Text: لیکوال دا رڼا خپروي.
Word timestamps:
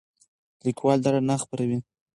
لیکوال 0.65 0.99
دا 1.03 1.09
رڼا 1.13 1.35
خپروي. 1.43 1.77